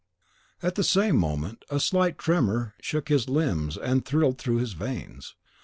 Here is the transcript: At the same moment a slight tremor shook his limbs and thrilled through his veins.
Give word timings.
At 0.63 0.73
the 0.73 0.83
same 0.83 1.15
moment 1.15 1.63
a 1.69 1.79
slight 1.79 2.17
tremor 2.17 2.73
shook 2.81 3.09
his 3.09 3.29
limbs 3.29 3.77
and 3.77 4.03
thrilled 4.03 4.39
through 4.39 4.57
his 4.57 4.73
veins. 4.73 5.35